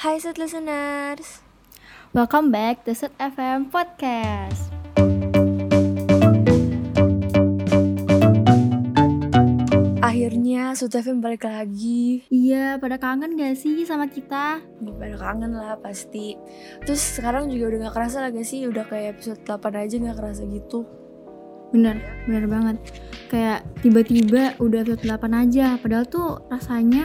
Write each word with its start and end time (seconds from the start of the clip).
Hai 0.00 0.16
Set 0.16 0.40
Listeners. 0.40 1.44
Welcome 2.16 2.48
back 2.48 2.88
to 2.88 2.96
Set 2.96 3.12
FM 3.20 3.68
Podcast. 3.68 4.72
Akhirnya 10.00 10.72
Set 10.72 10.96
FM 10.96 11.20
balik 11.20 11.44
lagi. 11.44 12.24
Iya, 12.32 12.80
pada 12.80 12.96
kangen 12.96 13.36
gak 13.36 13.60
sih 13.60 13.84
sama 13.84 14.08
kita? 14.08 14.64
Ya, 14.64 14.92
pada 14.96 15.20
kangen 15.20 15.52
lah 15.52 15.76
pasti. 15.76 16.32
Terus 16.80 17.20
sekarang 17.20 17.52
juga 17.52 17.76
udah 17.76 17.92
gak 17.92 18.00
kerasa 18.00 18.24
lah 18.24 18.32
gak 18.32 18.48
sih 18.48 18.64
Udah 18.72 18.88
kayak 18.88 19.20
episode 19.20 19.44
8 19.44 19.84
aja 19.84 20.00
gak 20.00 20.16
kerasa 20.16 20.48
gitu. 20.48 20.88
Bener, 21.76 22.00
bener 22.24 22.48
banget. 22.48 22.76
Kayak 23.28 23.68
tiba-tiba 23.84 24.56
udah 24.64 24.80
episode 24.80 25.04
8 25.04 25.44
aja 25.44 25.76
Padahal 25.76 26.08
tuh 26.08 26.40
rasanya 26.48 27.04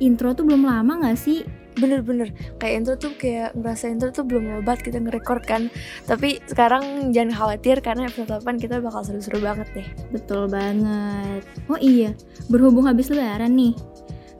intro 0.00 0.32
tuh 0.32 0.48
belum 0.48 0.64
lama 0.64 1.04
gak 1.04 1.20
sih? 1.20 1.60
Bener-bener 1.78 2.34
Kayak 2.60 2.74
intro 2.82 2.94
tuh 3.00 3.12
kayak 3.16 3.56
ngerasa 3.56 3.84
intro 3.88 4.08
tuh 4.12 4.24
belum 4.26 4.62
obat 4.62 4.80
kita 4.80 5.00
nge-record 5.00 5.42
kan. 5.44 5.62
Tapi 6.04 6.42
sekarang 6.48 7.14
jangan 7.14 7.32
khawatir 7.32 7.80
Karena 7.80 8.08
episode 8.08 8.42
8 8.42 8.60
kita 8.60 8.80
bakal 8.82 9.02
seru-seru 9.04 9.38
banget 9.40 9.68
deh. 9.72 9.86
Betul 10.12 10.48
banget. 10.50 11.42
Oh 11.70 11.80
iya, 11.80 12.12
berhubung 12.48 12.88
habis 12.88 13.08
lebaran 13.08 13.54
nih 13.54 13.91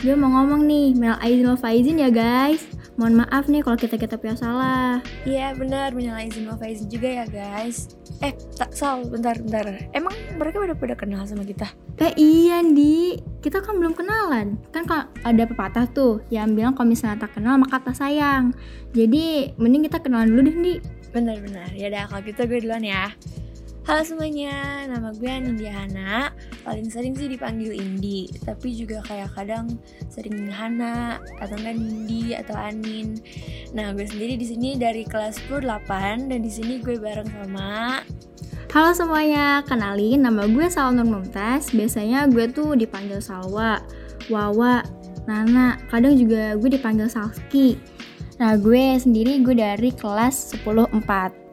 Gue 0.02 0.18
mau 0.18 0.34
ngomong 0.34 0.66
nih, 0.66 0.98
Mel 0.98 1.14
Aizin 1.22 1.46
Wal 1.46 1.54
Faizin 1.54 2.02
ya 2.02 2.10
guys. 2.10 2.66
Mohon 2.98 3.22
maaf 3.22 3.46
nih 3.46 3.62
kalau 3.62 3.78
kita-kita 3.78 4.18
punya 4.18 4.34
salah. 4.34 4.98
Iya 5.22 5.54
benar, 5.54 5.94
menyala 5.94 6.26
izin 6.26 6.44
wal 6.44 6.58
faizin 6.60 6.90
juga 6.92 7.22
ya 7.22 7.24
guys. 7.24 7.94
Eh, 8.20 8.36
tak 8.58 8.74
Sal, 8.76 9.06
bentar, 9.08 9.38
bentar. 9.38 9.64
Emang 9.96 10.12
mereka 10.36 10.60
udah 10.60 10.74
pada 10.74 10.98
kenal 10.98 11.22
sama 11.24 11.46
kita? 11.46 11.70
Eh 12.02 12.12
iya 12.18 12.60
Di, 12.60 13.16
kita 13.40 13.64
kan 13.64 13.78
belum 13.78 13.94
kenalan. 13.94 14.60
Kan 14.74 14.84
kalau 14.84 15.06
ada 15.24 15.42
pepatah 15.46 15.86
tuh 15.88 16.20
yang 16.34 16.52
bilang 16.52 16.74
kalau 16.74 16.90
misalnya 16.92 17.22
tak 17.22 17.38
kenal 17.38 17.56
maka 17.56 17.80
tak 17.80 17.96
sayang. 17.96 18.52
Jadi 18.92 19.56
mending 19.56 19.88
kita 19.88 20.02
kenalan 20.02 20.34
dulu 20.34 20.50
deh 20.50 20.56
Di 20.60 20.74
Benar-benar, 21.12 21.70
ya 21.78 21.92
udah 21.92 22.10
kalau 22.10 22.22
gitu 22.26 22.40
gue 22.48 22.58
duluan 22.64 22.84
ya 22.84 23.12
Halo 23.82 24.06
semuanya, 24.06 24.86
nama 24.86 25.10
gue 25.10 25.26
Anindya 25.26 25.74
Hana. 25.74 26.30
Paling 26.62 26.86
sering 26.86 27.18
sih 27.18 27.26
dipanggil 27.26 27.74
Indi 27.74 28.30
Tapi 28.46 28.78
juga 28.78 29.02
kayak 29.02 29.34
kadang 29.34 29.74
sering 30.06 30.46
Hana 30.54 31.18
Atau 31.42 31.58
enggak 31.58 31.82
Nindi 31.82 32.30
atau 32.30 32.54
Anin. 32.54 33.18
Nah 33.74 33.90
gue 33.90 34.06
sendiri 34.06 34.38
di 34.38 34.46
sini 34.46 34.78
dari 34.78 35.02
kelas 35.02 35.42
10 35.50 35.66
8 35.66 36.30
Dan 36.30 36.46
di 36.46 36.52
sini 36.54 36.78
gue 36.78 36.94
bareng 36.94 37.26
sama 37.26 37.98
Halo 38.70 38.94
semuanya, 38.94 39.66
kenalin 39.66 40.30
nama 40.30 40.46
gue 40.46 40.70
Salwa 40.70 41.02
Nur 41.02 41.18
Mumtaz. 41.18 41.74
Biasanya 41.74 42.30
gue 42.30 42.54
tuh 42.54 42.78
dipanggil 42.78 43.18
Salwa, 43.18 43.82
Wawa, 44.30 44.86
Nana. 45.26 45.74
Kadang 45.90 46.14
juga 46.14 46.54
gue 46.54 46.70
dipanggil 46.70 47.10
Salski. 47.10 47.82
Nah 48.38 48.54
gue 48.54 48.94
sendiri 48.94 49.42
gue 49.42 49.58
dari 49.58 49.90
kelas 49.90 50.54
10 50.62 51.02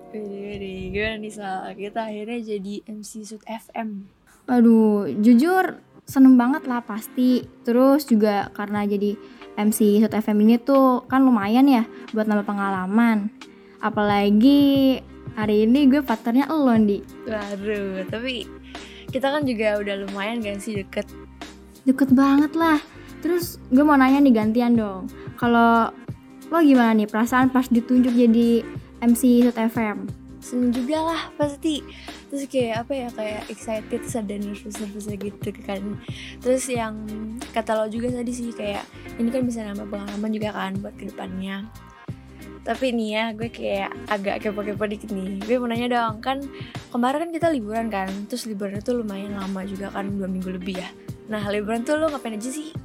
4 0.09 0.17
Wih, 0.17 0.89
gimana 0.89 1.21
nih 1.21 1.33
Sal? 1.33 1.69
Kita 1.77 2.09
akhirnya 2.09 2.39
jadi 2.41 2.73
MC 2.89 3.11
Sud 3.29 3.43
FM 3.45 4.09
Aduh, 4.49 5.05
jujur 5.21 5.77
seneng 6.09 6.33
banget 6.33 6.65
lah 6.65 6.81
pasti. 6.81 7.45
Terus 7.61 8.09
juga 8.09 8.49
karena 8.57 8.89
jadi 8.89 9.13
MC 9.53 10.01
Sud 10.01 10.13
FM 10.17 10.49
ini 10.49 10.57
tuh 10.57 11.05
kan 11.05 11.21
lumayan 11.21 11.69
ya 11.69 11.85
buat 12.09 12.25
nambah 12.25 12.49
pengalaman. 12.49 13.29
Apalagi 13.85 14.97
hari 15.37 15.69
ini 15.69 15.85
gue 15.85 16.01
partnernya 16.01 16.49
lo 16.49 16.73
di 16.81 17.05
Waduh, 17.29 18.09
tapi 18.09 18.49
kita 19.13 19.29
kan 19.29 19.45
juga 19.45 19.77
udah 19.77 20.09
lumayan 20.09 20.41
gak 20.41 20.57
sih 20.57 20.81
deket 20.81 21.05
deket 21.85 22.09
banget 22.17 22.57
lah. 22.57 22.81
Terus 23.21 23.61
gue 23.69 23.85
mau 23.85 23.93
nanya 23.93 24.17
nih 24.25 24.33
gantian 24.33 24.73
dong. 24.73 25.05
Kalau 25.37 25.93
lo 26.49 26.57
gimana 26.65 26.97
nih 26.97 27.05
perasaan 27.05 27.53
pas 27.53 27.69
ditunjuk 27.69 28.09
jadi 28.09 28.65
MC 28.99 29.47
Sud 29.47 29.55
FM? 29.55 30.11
Seneng 30.43 30.71
juga 30.75 31.03
lah 31.03 31.21
pasti. 31.39 31.79
Terus 32.27 32.47
kayak 32.51 32.83
apa 32.83 32.93
ya 32.95 33.07
kayak 33.15 33.43
excited 33.47 33.99
terus 34.03 34.15
ada 34.15 34.35
nervous-nervous 34.35 35.07
gitu 35.07 35.49
kan. 35.63 35.99
Terus 36.43 36.67
yang 36.67 36.95
kata 37.55 37.79
lo 37.79 37.85
juga 37.87 38.11
tadi 38.11 38.31
sih 38.31 38.51
kayak 38.51 38.83
ini 39.19 39.31
kan 39.31 39.43
bisa 39.47 39.63
nambah 39.63 39.87
pengalaman 39.87 40.31
juga 40.31 40.51
kan 40.51 40.75
buat 40.83 40.95
ke 40.99 41.11
depannya. 41.11 41.67
Tapi 42.67 42.91
nih 42.91 43.09
ya 43.15 43.23
gue 43.31 43.47
kayak 43.47 43.91
agak 44.11 44.43
kepo-kepo 44.43 44.83
dikit 44.83 45.15
nih. 45.15 45.39
Gue 45.47 45.63
mau 45.63 45.71
nanya 45.71 45.87
dong 45.87 46.19
kan 46.19 46.43
kemarin 46.91 47.27
kan 47.27 47.31
kita 47.31 47.47
liburan 47.55 47.87
kan? 47.87 48.11
Terus 48.27 48.51
liburan 48.51 48.83
itu 48.83 48.91
lumayan 48.91 49.39
lama 49.39 49.63
juga 49.63 49.95
kan 49.95 50.11
dua 50.11 50.27
minggu 50.27 50.59
lebih 50.59 50.79
ya. 50.79 50.91
Nah 51.31 51.43
liburan 51.47 51.87
tuh 51.87 51.95
lo 51.95 52.11
ngapain 52.11 52.35
aja 52.35 52.51
sih? 52.51 52.75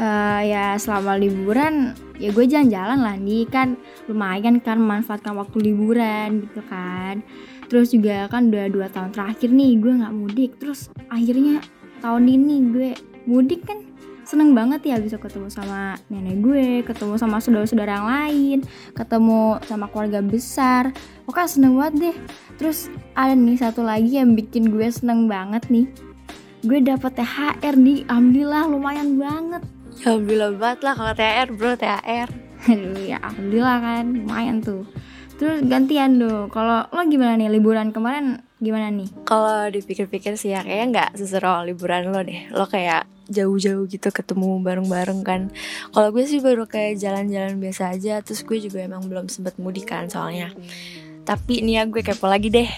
Eh, 0.00 0.42
ya 0.48 0.80
selama 0.80 1.20
liburan 1.20 1.92
ya 2.16 2.32
gue 2.32 2.48
jalan-jalan 2.48 3.04
lah 3.04 3.20
nih 3.20 3.44
kan 3.44 3.76
lumayan 4.08 4.56
kan 4.56 4.80
memanfaatkan 4.80 5.36
waktu 5.36 5.60
liburan 5.60 6.48
gitu 6.48 6.64
kan. 6.72 7.20
Terus 7.68 7.92
juga 7.92 8.24
kan 8.32 8.48
udah 8.48 8.72
dua 8.72 8.88
tahun 8.88 9.12
terakhir 9.12 9.52
nih 9.52 9.76
gue 9.76 9.92
nggak 10.00 10.14
mudik. 10.16 10.50
Terus 10.56 10.88
akhirnya 11.12 11.60
tahun 12.00 12.32
ini 12.32 12.54
gue 12.72 12.90
mudik 13.28 13.68
kan. 13.68 13.84
Seneng 14.24 14.56
banget 14.56 14.88
ya 14.88 14.96
bisa 14.96 15.20
ketemu 15.20 15.52
sama 15.52 16.00
nenek 16.08 16.38
gue 16.40 16.80
ketemu 16.86 17.20
sama 17.20 17.36
saudara-saudara 17.42 17.98
yang 17.98 18.08
lain 18.08 18.58
ketemu 18.96 19.60
sama 19.68 19.84
keluarga 19.92 20.24
besar. 20.24 20.96
Pokoknya 21.28 21.50
seneng 21.52 21.76
banget 21.76 21.94
deh. 22.00 22.16
Terus 22.56 22.88
ada 23.12 23.36
nih 23.36 23.60
satu 23.60 23.84
lagi 23.84 24.16
yang 24.16 24.32
bikin 24.32 24.72
gue 24.72 24.88
seneng 24.88 25.28
banget 25.28 25.68
nih. 25.68 25.92
Gue 26.64 26.80
dapet 26.80 27.20
THR 27.20 27.76
nih 27.76 28.08
alhamdulillah 28.08 28.64
lumayan 28.64 29.20
banget 29.20 29.60
Ya 30.00 30.06
alhamdulillah 30.16 30.56
banget 30.56 30.80
lah 30.88 30.94
kalau 30.96 31.12
THR 31.12 31.48
bro 31.52 31.72
THR 31.76 32.28
Aduh 32.68 33.04
ya 33.12 33.18
alhamdulillah 33.20 33.78
kan 33.84 34.04
lumayan 34.24 34.56
tuh 34.64 34.84
Terus 35.40 35.64
gantian 35.64 36.20
dong 36.20 36.52
Kalau 36.52 36.84
lo 36.92 37.00
gimana 37.08 37.36
nih 37.40 37.48
liburan 37.48 37.96
kemarin 37.96 38.44
gimana 38.60 38.92
nih? 38.92 39.08
Kalau 39.24 39.72
dipikir-pikir 39.72 40.36
sih 40.36 40.52
ya 40.52 40.60
kayaknya 40.60 40.86
nggak 40.92 41.10
seseru 41.16 41.64
liburan 41.64 42.12
lo 42.12 42.20
deh. 42.20 42.52
Lo 42.52 42.68
kayak 42.68 43.08
jauh-jauh 43.32 43.88
gitu 43.88 44.12
ketemu 44.12 44.60
bareng-bareng 44.60 45.20
kan. 45.24 45.40
Kalau 45.96 46.12
gue 46.12 46.28
sih 46.28 46.44
baru 46.44 46.68
kayak 46.68 47.00
jalan-jalan 47.00 47.56
biasa 47.56 47.96
aja. 47.96 48.20
Terus 48.20 48.44
gue 48.44 48.60
juga 48.60 48.84
emang 48.84 49.08
belum 49.08 49.32
sempet 49.32 49.56
mudik 49.56 49.88
kan 49.88 50.12
soalnya. 50.12 50.52
Tapi 51.24 51.64
nih 51.64 51.80
ya 51.80 51.82
gue 51.88 52.04
kepo 52.04 52.28
lagi 52.28 52.52
deh. 52.52 52.68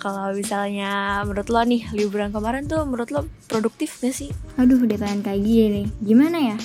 Kalau 0.00 0.32
misalnya 0.32 1.20
menurut 1.28 1.52
lo 1.52 1.60
nih 1.60 1.84
liburan 1.92 2.32
kemarin 2.32 2.64
tuh 2.64 2.88
menurut 2.88 3.12
lo 3.12 3.28
produktif 3.44 4.00
gak 4.00 4.16
sih? 4.16 4.32
Aduh 4.56 4.80
ditanya 4.88 5.20
kayak 5.20 5.44
gini 5.44 5.82
Gimana 6.00 6.38
ya? 6.40 6.56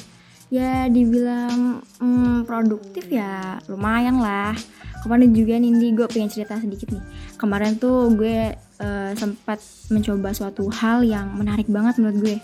Ya 0.48 0.72
dibilang 0.88 1.84
hmm, 2.00 2.48
produktif 2.48 3.12
ya 3.12 3.60
lumayan 3.68 4.24
lah 4.24 4.56
Kemarin 5.04 5.36
juga 5.36 5.60
nih 5.60 5.92
gue 5.92 6.08
pengen 6.08 6.32
cerita 6.32 6.56
sedikit 6.56 6.96
nih 6.96 7.04
Kemarin 7.36 7.76
tuh 7.76 8.16
gue 8.16 8.56
eh, 8.56 9.12
sempat 9.20 9.60
mencoba 9.92 10.32
suatu 10.32 10.72
hal 10.72 11.04
yang 11.04 11.36
menarik 11.36 11.68
banget 11.68 12.00
menurut 12.00 12.18
gue 12.24 12.38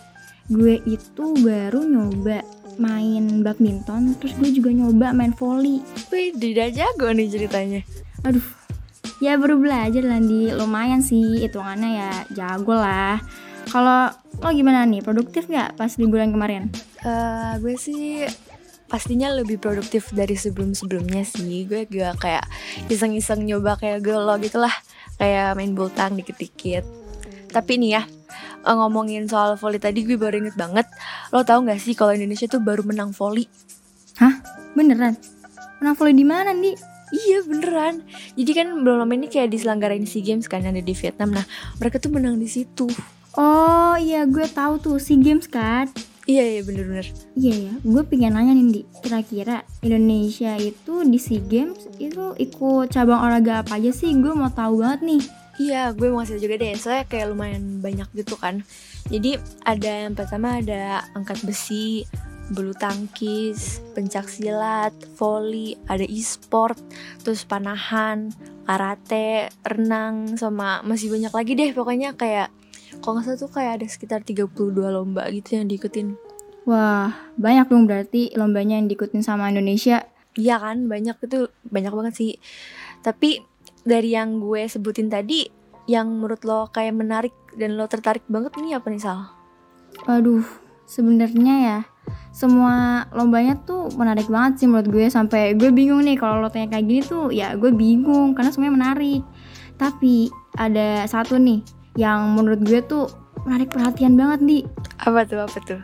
Gue 0.52 0.76
itu 0.84 1.26
baru 1.40 1.88
nyoba 1.88 2.44
main 2.76 3.40
badminton 3.40 4.20
Terus 4.20 4.36
gue 4.36 4.50
juga 4.60 4.76
nyoba 4.76 5.16
main 5.16 5.32
volley 5.32 5.80
Wih, 6.12 6.36
tidak 6.36 6.76
jago 6.76 7.16
nih 7.16 7.32
ceritanya. 7.32 7.82
Aduh, 8.28 8.44
ya 9.22 9.38
baru 9.38 9.62
belajar 9.62 10.02
Landi, 10.02 10.50
lumayan 10.50 11.06
sih 11.06 11.46
hitungannya 11.46 11.90
ya 12.02 12.12
jago 12.34 12.74
lah. 12.74 13.22
Kalau 13.70 14.10
lo 14.42 14.50
gimana 14.50 14.84
nih, 14.90 15.06
produktif 15.06 15.46
nggak 15.46 15.78
pas 15.78 15.94
liburan 16.02 16.34
kemarin? 16.34 16.74
Eh, 17.06 17.54
gue 17.62 17.78
sih 17.78 18.26
pastinya 18.90 19.32
lebih 19.32 19.62
produktif 19.62 20.10
dari 20.12 20.34
sebelum-sebelumnya 20.34 21.22
sih. 21.24 21.70
Gue 21.70 21.86
juga 21.86 22.18
kayak 22.18 22.44
iseng-iseng 22.90 23.46
nyoba 23.46 23.78
kayak 23.78 24.02
lo 24.04 24.36
gitu 24.42 24.58
lah. 24.58 24.74
Kayak 25.22 25.54
main 25.54 25.78
bultang 25.78 26.18
dikit-dikit. 26.18 26.84
Tapi 27.54 27.78
nih 27.78 28.02
ya, 28.02 28.04
eh, 28.66 28.76
ngomongin 28.76 29.30
soal 29.30 29.54
volley 29.56 29.78
tadi 29.78 30.02
gue 30.02 30.18
baru 30.18 30.42
inget 30.42 30.58
banget. 30.58 30.90
Lo 31.30 31.46
tau 31.46 31.62
gak 31.62 31.78
sih 31.78 31.94
kalau 31.94 32.18
Indonesia 32.18 32.50
tuh 32.50 32.60
baru 32.60 32.82
menang 32.82 33.14
volley? 33.14 33.46
Hah? 34.18 34.42
Beneran? 34.74 35.14
Menang 35.78 35.94
volley 35.94 36.18
di 36.18 36.26
mana 36.26 36.52
nih? 36.52 36.91
Iya 37.12 37.44
beneran. 37.44 38.08
Jadi 38.40 38.52
kan 38.56 38.68
belum 38.82 39.04
lama 39.04 39.14
ini 39.14 39.28
kayak 39.28 39.52
diselenggarain 39.52 40.08
SEA 40.08 40.24
Games 40.24 40.48
kan 40.48 40.64
yang 40.64 40.76
ada 40.76 40.84
di 40.84 40.96
Vietnam. 40.96 41.36
Nah, 41.36 41.46
mereka 41.78 42.00
tuh 42.00 42.12
menang 42.12 42.40
di 42.40 42.48
situ. 42.48 42.88
Oh 43.36 43.96
iya 44.00 44.28
gue 44.28 44.48
tahu 44.48 44.80
tuh 44.80 44.98
SEA 45.00 45.20
Games 45.20 45.48
kan. 45.48 45.92
Iya 46.30 46.44
iya 46.48 46.62
bener-bener. 46.62 47.08
Iya 47.34 47.56
ya, 47.68 47.74
gue 47.82 48.02
pengen 48.06 48.38
nanya 48.38 48.54
nih 48.54 48.66
Di, 48.70 48.82
kira-kira 49.02 49.66
Indonesia 49.82 50.54
itu 50.56 51.04
di 51.04 51.20
SEA 51.20 51.42
Games 51.44 51.90
itu 51.98 52.38
ikut 52.38 52.94
cabang 52.94 53.20
olahraga 53.20 53.66
apa 53.66 53.82
aja 53.82 53.92
sih? 53.92 54.14
Gue 54.16 54.32
mau 54.32 54.54
tahu 54.54 54.80
banget 54.80 55.02
nih. 55.04 55.22
Iya, 55.60 55.92
gue 55.92 56.08
mau 56.08 56.24
kasih 56.24 56.40
juga 56.40 56.56
deh. 56.62 56.74
Soalnya 56.78 57.06
kayak 57.10 57.28
lumayan 57.34 57.84
banyak 57.84 58.08
gitu 58.16 58.40
kan. 58.40 58.64
Jadi 59.10 59.36
ada 59.66 59.92
yang 60.08 60.16
pertama 60.16 60.62
ada 60.62 61.04
angkat 61.18 61.42
besi, 61.44 62.08
bulu 62.52 62.76
tangkis, 62.76 63.80
pencak 63.96 64.28
silat, 64.28 64.92
volley, 65.16 65.80
ada 65.88 66.04
e-sport, 66.04 66.76
terus 67.24 67.48
panahan, 67.48 68.30
karate, 68.68 69.48
renang, 69.64 70.36
sama 70.36 70.84
masih 70.84 71.10
banyak 71.10 71.32
lagi 71.32 71.52
deh 71.56 71.72
pokoknya 71.72 72.14
kayak 72.20 72.52
kalau 73.00 73.18
nggak 73.18 73.32
salah 73.32 73.40
tuh 73.40 73.52
kayak 73.52 73.72
ada 73.82 73.88
sekitar 73.88 74.20
32 74.22 74.52
lomba 74.76 75.24
gitu 75.32 75.56
yang 75.58 75.72
diikutin. 75.72 76.20
Wah, 76.68 77.10
banyak 77.40 77.72
dong 77.72 77.90
berarti 77.90 78.36
lombanya 78.38 78.78
yang 78.78 78.92
diikutin 78.92 79.24
sama 79.26 79.50
Indonesia. 79.50 80.06
Iya 80.38 80.62
kan 80.62 80.86
banyak 80.86 81.18
itu 81.24 81.50
banyak 81.72 81.92
banget 81.96 82.14
sih. 82.14 82.32
Tapi 83.02 83.42
dari 83.82 84.14
yang 84.14 84.38
gue 84.38 84.70
sebutin 84.70 85.10
tadi, 85.10 85.48
yang 85.90 86.12
menurut 86.12 86.46
lo 86.46 86.70
kayak 86.70 86.94
menarik 86.94 87.34
dan 87.58 87.80
lo 87.80 87.90
tertarik 87.90 88.22
banget 88.30 88.54
nih 88.62 88.78
apa 88.78 88.88
nih 88.94 89.02
Sal? 89.02 89.20
Waduh, 90.06 90.46
sebenarnya 90.86 91.56
ya 91.60 91.80
semua 92.32 93.06
lombanya 93.12 93.60
tuh 93.68 93.92
menarik 94.00 94.32
banget 94.32 94.64
sih 94.64 94.68
menurut 94.68 94.88
gue 94.88 95.06
sampai 95.12 95.52
gue 95.60 95.68
bingung 95.68 96.00
nih 96.08 96.16
kalau 96.16 96.40
lo 96.40 96.48
tanya 96.48 96.72
kayak 96.72 96.88
gini 96.88 97.02
tuh 97.04 97.28
ya 97.28 97.60
gue 97.60 97.76
bingung 97.76 98.32
karena 98.32 98.50
semuanya 98.56 98.76
menarik. 98.80 99.22
Tapi 99.76 100.32
ada 100.56 101.04
satu 101.12 101.36
nih 101.36 101.60
yang 102.00 102.40
menurut 102.40 102.64
gue 102.64 102.80
tuh 102.88 103.12
menarik 103.44 103.76
perhatian 103.76 104.16
banget 104.16 104.40
nih. 104.42 104.64
Apa 105.04 105.28
tuh 105.28 105.44
apa 105.44 105.60
tuh? 105.68 105.82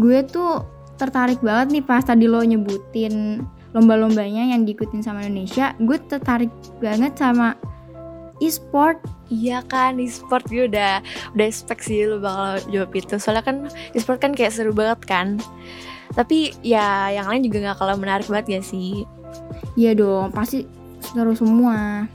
Gue 0.00 0.24
tuh 0.24 0.64
tertarik 0.96 1.44
banget 1.44 1.76
nih 1.76 1.84
pas 1.84 2.00
tadi 2.00 2.24
lo 2.24 2.40
nyebutin 2.40 3.44
lomba-lombanya 3.76 4.48
yang 4.56 4.64
diikutin 4.64 5.04
sama 5.04 5.28
Indonesia. 5.28 5.76
Gue 5.76 6.00
tertarik 6.00 6.50
banget 6.80 7.20
sama 7.20 7.52
e-sport 8.40 9.02
Iya 9.28 9.60
kan, 9.68 10.00
e-sport 10.00 10.48
gue 10.48 10.72
udah 10.72 11.04
udah 11.36 11.46
expect 11.46 11.84
sih 11.84 12.08
lo 12.08 12.16
bakal 12.16 12.64
jawab 12.72 12.90
itu. 12.96 13.20
Soalnya 13.20 13.44
kan 13.44 13.56
e-sport 13.92 14.24
kan 14.24 14.32
kayak 14.32 14.56
seru 14.56 14.72
banget 14.72 15.04
kan. 15.04 15.36
Tapi 16.16 16.56
ya 16.64 17.12
yang 17.12 17.28
lain 17.28 17.44
juga 17.44 17.72
gak 17.72 17.78
kalah 17.84 18.00
menarik 18.00 18.26
banget 18.26 18.58
ya 18.58 18.60
sih. 18.64 19.04
Iya 19.76 19.92
dong, 19.92 20.32
pasti 20.32 20.64
seru 21.12 21.36
semua. 21.36 22.08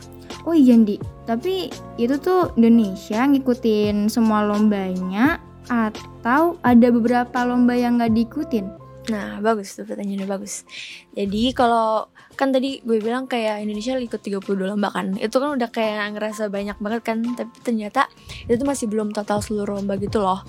Oh 0.44 0.52
iya 0.58 0.76
Ndi, 0.76 1.00
tapi 1.24 1.72
itu 1.96 2.20
tuh 2.20 2.52
Indonesia 2.60 3.24
ngikutin 3.24 4.12
semua 4.12 4.44
lombanya 4.44 5.40
atau 5.72 6.60
ada 6.60 6.88
beberapa 6.92 7.48
lomba 7.48 7.78
yang 7.78 8.02
gak 8.02 8.12
diikutin? 8.12 8.83
Nah, 9.12 9.44
bagus 9.44 9.76
tuh 9.76 9.84
pertanyaannya 9.84 10.28
bagus. 10.30 10.64
Jadi 11.12 11.52
kalau 11.52 12.08
kan 12.40 12.56
tadi 12.56 12.80
gue 12.80 13.04
bilang 13.04 13.28
kayak 13.28 13.60
Indonesia 13.60 14.00
ikut 14.00 14.22
32 14.24 14.56
lomba 14.64 14.96
kan. 14.96 15.20
Itu 15.20 15.44
kan 15.44 15.60
udah 15.60 15.70
kayak 15.70 16.16
ngerasa 16.16 16.48
banyak 16.48 16.78
banget 16.80 17.02
kan, 17.04 17.18
tapi 17.36 17.52
ternyata 17.68 18.08
itu 18.48 18.56
tuh 18.56 18.68
masih 18.68 18.88
belum 18.88 19.12
total 19.12 19.44
seluruh 19.44 19.84
lomba 19.84 20.00
gitu 20.00 20.24
loh. 20.24 20.40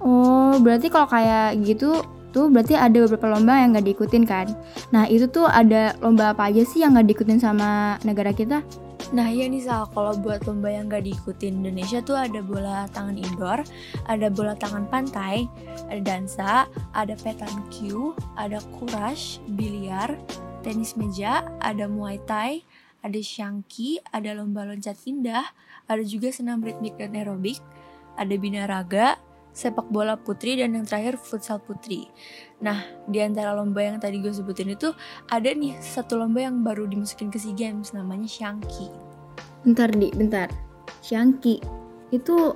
Oh, 0.00 0.56
berarti 0.56 0.88
kalau 0.88 1.04
kayak 1.10 1.60
gitu 1.68 2.00
tuh 2.32 2.48
berarti 2.52 2.76
ada 2.76 2.96
beberapa 3.08 3.28
lomba 3.28 3.60
yang 3.60 3.76
gak 3.76 3.86
diikutin 3.88 4.24
kan? 4.24 4.46
Nah, 4.92 5.04
itu 5.08 5.28
tuh 5.28 5.48
ada 5.48 5.96
lomba 6.00 6.32
apa 6.32 6.48
aja 6.48 6.64
sih 6.64 6.84
yang 6.84 6.96
gak 6.96 7.08
diikutin 7.12 7.40
sama 7.40 8.00
negara 8.04 8.32
kita? 8.32 8.64
Nah 9.08 9.32
iya 9.32 9.48
nih 9.48 9.64
Sal, 9.64 9.88
kalau 9.96 10.12
buat 10.20 10.44
lomba 10.44 10.68
yang 10.68 10.92
gak 10.92 11.08
diikutin 11.08 11.64
Indonesia 11.64 12.04
tuh 12.04 12.18
ada 12.20 12.44
bola 12.44 12.84
tangan 12.92 13.16
indoor, 13.16 13.64
ada 14.04 14.28
bola 14.28 14.52
tangan 14.52 14.84
pantai, 14.92 15.48
ada 15.88 16.00
dansa, 16.04 16.68
ada 16.92 17.16
petanque, 17.16 18.12
ada 18.36 18.60
kurash, 18.76 19.40
biliar, 19.56 20.12
tenis 20.60 20.92
meja, 21.00 21.46
ada 21.64 21.88
muay 21.88 22.20
thai, 22.28 22.60
ada 23.00 23.16
shangki, 23.16 24.02
ada 24.12 24.36
lomba 24.36 24.68
loncat 24.68 25.00
indah, 25.08 25.46
ada 25.88 26.02
juga 26.04 26.28
senam 26.28 26.60
ritmik 26.60 27.00
dan 27.00 27.16
aerobik, 27.16 27.62
ada 28.18 28.34
binaraga, 28.36 29.16
sepak 29.58 29.90
bola 29.90 30.14
putri, 30.14 30.54
dan 30.54 30.78
yang 30.78 30.86
terakhir 30.86 31.18
futsal 31.18 31.58
putri. 31.58 32.06
Nah, 32.62 32.78
di 33.10 33.18
antara 33.18 33.58
lomba 33.58 33.82
yang 33.82 33.98
tadi 33.98 34.22
gue 34.22 34.30
sebutin 34.30 34.70
itu 34.70 34.94
ada 35.34 35.50
nih 35.50 35.74
satu 35.82 36.14
lomba 36.14 36.46
yang 36.46 36.62
baru 36.62 36.86
dimasukin 36.86 37.26
ke 37.34 37.42
SEA 37.42 37.58
Games 37.58 37.90
namanya 37.90 38.30
Shangki. 38.30 38.86
Bentar 39.66 39.90
di, 39.90 40.14
bentar. 40.14 40.46
Shangki 41.02 41.58
itu 42.14 42.54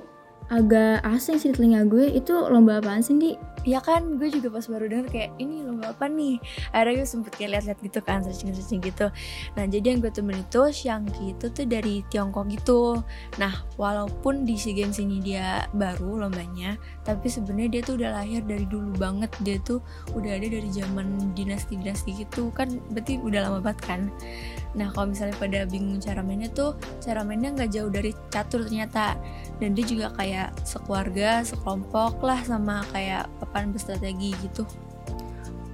agak 0.51 0.99
asing 1.07 1.39
sih 1.39 1.51
di 1.51 1.55
telinga 1.59 1.87
gue. 1.87 2.11
Itu 2.11 2.49
lomba 2.51 2.79
apaan 2.83 3.03
sih, 3.03 3.15
Di? 3.15 3.31
Ya 3.63 3.79
kan, 3.79 4.19
gue 4.19 4.27
juga 4.27 4.59
pas 4.59 4.67
baru 4.67 4.91
denger 4.91 5.07
kayak 5.07 5.31
ini 5.39 5.63
lomba 5.63 5.95
apa 5.95 6.11
nih? 6.11 6.35
Akhirnya 6.75 6.99
gue 6.99 7.07
sempet 7.07 7.31
kayak 7.39 7.49
liat-liat 7.55 7.79
gitu 7.79 7.99
kan, 8.03 8.19
searching-searching 8.19 8.83
gitu. 8.83 9.07
Nah, 9.55 9.63
jadi 9.63 9.95
yang 9.95 10.03
gue 10.03 10.11
temen 10.11 10.35
itu 10.35 10.67
Shangki 10.67 11.31
itu 11.31 11.47
tuh 11.47 11.63
dari 11.63 12.03
Tiongkok 12.11 12.51
gitu. 12.51 12.99
Nah, 13.39 13.63
walaupun 13.79 14.43
di 14.43 14.59
SEA 14.59 14.75
Games 14.75 14.99
ini 14.99 15.23
dia 15.23 15.63
baru 15.71 16.27
lombanya, 16.27 16.75
tapi 17.07 17.31
sebenarnya 17.31 17.79
dia 17.79 17.81
tuh 17.87 17.95
udah 18.03 18.09
lahir 18.19 18.43
dari 18.43 18.67
dulu 18.67 18.99
banget. 18.99 19.31
Dia 19.47 19.55
tuh 19.63 19.79
udah 20.11 20.35
ada 20.35 20.47
dari 20.59 20.67
zaman 20.67 21.31
dinasti-dinasti 21.31 22.19
gitu 22.19 22.51
kan, 22.51 22.67
berarti 22.91 23.15
udah 23.23 23.47
lama 23.47 23.63
banget 23.63 23.79
kan. 23.87 24.01
Nah, 24.75 24.91
kalau 24.91 25.15
misalnya 25.15 25.39
pada 25.39 25.63
bingung 25.69 26.03
cara 26.03 26.19
mainnya 26.19 26.51
tuh, 26.51 26.75
cara 26.99 27.23
mainnya 27.23 27.55
nggak 27.55 27.71
jauh 27.71 27.87
dari 27.87 28.11
catur 28.27 28.67
ternyata. 28.67 29.15
Dan 29.61 29.71
dia 29.77 29.85
juga 29.87 30.11
kayak 30.19 30.32
sekeluarga, 30.63 31.41
sekelompok 31.43 32.21
lah 32.23 32.39
sama 32.45 32.85
kayak 32.91 33.29
papan 33.41 33.71
berstrategi 33.73 34.33
gitu. 34.43 34.63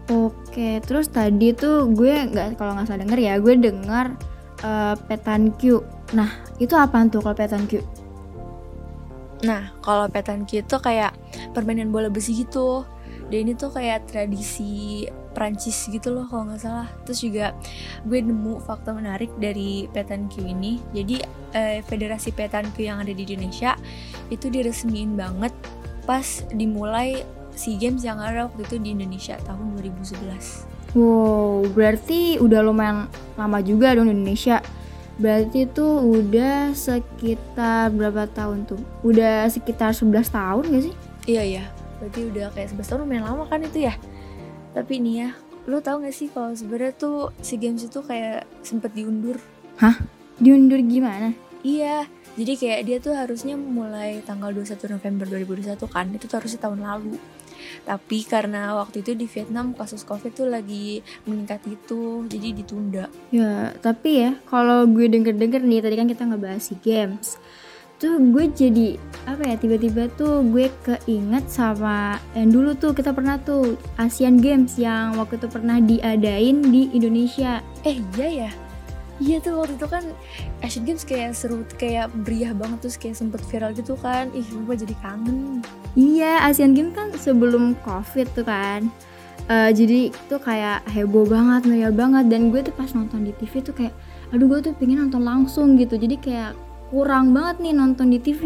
Oke, 0.09 0.81
terus 0.81 1.05
tadi 1.13 1.53
tuh 1.53 1.85
gue 1.93 2.33
nggak 2.33 2.57
kalau 2.57 2.73
nggak 2.73 2.89
salah 2.89 3.05
denger 3.05 3.19
ya, 3.21 3.33
gue 3.37 3.53
dengar 3.61 4.17
uh, 4.65 4.97
petanque. 5.05 5.85
Nah, 6.17 6.33
itu 6.57 6.73
apaan 6.73 7.13
tuh 7.13 7.21
kalau 7.21 7.37
petanque? 7.37 7.85
Nah, 9.45 9.71
kalau 9.85 10.09
petanque 10.09 10.65
itu 10.65 10.75
kayak 10.81 11.13
permainan 11.53 11.93
bola 11.93 12.09
besi 12.09 12.41
gitu. 12.41 12.83
Dan 13.29 13.45
ini 13.45 13.53
tuh 13.53 13.69
kayak 13.69 14.09
tradisi 14.09 15.05
Prancis 15.39 15.87
gitu 15.87 16.11
loh 16.11 16.27
kalau 16.27 16.51
nggak 16.51 16.59
salah. 16.59 16.91
Terus 17.07 17.23
juga 17.23 17.55
gue 18.03 18.19
nemu 18.19 18.59
fakta 18.59 18.91
menarik 18.91 19.31
dari 19.39 19.87
petanque 19.87 20.43
ini. 20.43 20.83
Jadi 20.91 21.23
eh, 21.55 21.79
federasi 21.87 22.35
petanque 22.35 22.83
yang 22.83 22.99
ada 22.99 23.15
di 23.15 23.23
Indonesia 23.23 23.79
itu 24.27 24.51
diresmiin 24.51 25.15
banget 25.15 25.55
pas 26.03 26.43
dimulai 26.51 27.23
SEA 27.55 27.79
Games 27.79 28.03
yang 28.03 28.19
ada 28.19 28.51
waktu 28.51 28.67
itu 28.67 28.75
di 28.83 28.91
Indonesia 28.91 29.39
tahun 29.47 29.79
2011. 29.79 30.67
Wow, 30.97 31.69
berarti 31.71 32.41
udah 32.41 32.65
lumayan 32.65 33.07
lama 33.39 33.63
juga 33.63 33.95
dong 33.95 34.11
di 34.11 34.19
Indonesia. 34.19 34.59
Berarti 35.19 35.67
itu 35.67 35.83
udah 35.83 36.71
sekitar 36.71 37.91
berapa 37.91 38.25
tahun 38.31 38.63
tuh? 38.63 38.79
Udah 39.03 39.45
sekitar 39.51 39.91
11 39.91 40.31
tahun 40.31 40.63
gak 40.71 40.83
sih? 40.89 40.95
Iya 41.27 41.43
iya, 41.43 41.63
berarti 41.99 42.19
udah 42.31 42.47
kayak 42.55 42.71
11 42.73 42.89
tahun 42.89 42.99
lumayan 43.05 43.25
lama 43.27 43.43
kan 43.45 43.59
itu 43.61 43.85
ya. 43.85 43.93
Tapi 44.73 45.01
nih 45.01 45.15
ya, 45.25 45.29
lu 45.65 45.81
tau 45.81 46.01
gak 46.01 46.13
sih 46.13 46.29
kalau 46.29 46.53
sebenarnya 46.53 46.93
tuh 46.97 47.33
SEA 47.41 47.57
Games 47.57 47.85
itu 47.85 47.99
kayak 48.01 48.45
sempet 48.61 48.93
diundur. 48.93 49.37
Diundur 50.39 50.79
gimana? 50.85 51.35
Iya, 51.59 52.07
jadi 52.39 52.53
kayak 52.55 52.81
dia 52.87 52.97
tuh 53.03 53.11
harusnya 53.19 53.59
mulai 53.59 54.23
tanggal 54.23 54.55
21 54.55 54.95
November 54.95 55.27
2021 55.27 55.75
kan, 55.91 56.07
itu 56.15 56.25
tuh 56.31 56.39
harusnya 56.39 56.59
tahun 56.63 56.79
lalu. 56.79 57.19
Tapi 57.83 58.23
karena 58.23 58.71
waktu 58.79 59.03
itu 59.03 59.11
di 59.19 59.27
Vietnam 59.27 59.75
kasus 59.75 60.07
Covid 60.07 60.31
tuh 60.31 60.47
lagi 60.47 61.03
meningkat 61.27 61.59
itu, 61.67 62.23
jadi 62.31 62.55
ditunda. 62.55 63.05
Ya, 63.35 63.75
tapi 63.83 64.23
ya 64.23 64.31
kalau 64.47 64.87
gue 64.87 65.11
denger-denger 65.11 65.59
nih 65.67 65.83
tadi 65.83 65.95
kan 65.99 66.07
kita 66.07 66.23
ngebahas 66.23 66.63
SEA 66.63 66.79
Games. 66.79 67.35
Tuh 67.99 68.15
gue 68.31 68.47
jadi 68.55 68.95
apa 69.27 69.43
ya 69.43 69.55
tiba-tiba 69.59 70.07
tuh 70.15 70.41
gue 70.47 70.71
keinget 70.87 71.45
sama 71.51 72.15
yang 72.31 72.49
dulu 72.49 72.71
tuh 72.73 72.95
kita 72.95 73.11
pernah 73.11 73.35
tuh 73.43 73.75
Asian 73.99 74.39
Games 74.39 74.79
yang 74.79 75.19
waktu 75.19 75.35
itu 75.35 75.51
pernah 75.51 75.83
diadain 75.83 76.63
di 76.63 76.87
Indonesia. 76.95 77.59
Eh 77.83 77.99
iya 78.15 78.47
ya, 78.47 78.51
Iya 79.19 79.43
tuh 79.43 79.59
waktu 79.59 79.75
itu 79.75 79.87
kan 79.91 80.03
Asian 80.63 80.87
Games 80.87 81.03
kayak 81.03 81.35
seru, 81.35 81.67
kayak 81.75 82.07
meriah 82.15 82.55
banget 82.55 82.87
terus 82.87 82.95
kayak 82.95 83.19
sempet 83.19 83.43
viral 83.51 83.75
gitu 83.75 83.99
kan 83.99 84.31
Ih 84.31 84.47
gue 84.47 84.75
jadi 84.79 84.95
kangen 85.03 85.59
Iya, 85.99 86.47
Asian 86.47 86.71
Games 86.71 86.95
kan 86.95 87.11
sebelum 87.19 87.75
Covid 87.83 88.31
tuh 88.31 88.47
kan. 88.47 88.87
Eh, 89.49 89.71
jadi 89.75 90.13
tuh 90.29 90.39
kayak 90.39 90.87
heboh 90.93 91.25
banget, 91.27 91.67
meriah 91.67 91.91
banget 91.91 92.31
dan 92.31 92.53
gue 92.53 92.61
tuh 92.63 92.71
pas 92.71 92.87
nonton 92.95 93.27
di 93.27 93.33
TV 93.35 93.59
tuh 93.59 93.75
kayak 93.75 93.91
aduh 94.29 94.45
gue 94.45 94.71
tuh 94.71 94.73
pengen 94.77 95.03
nonton 95.09 95.25
langsung 95.25 95.75
gitu. 95.75 95.97
Jadi 95.99 96.15
kayak 96.21 96.53
kurang 96.89 97.31
banget 97.31 97.63
nih 97.63 97.73
nonton 97.73 98.09
di 98.11 98.19
TV. 98.21 98.43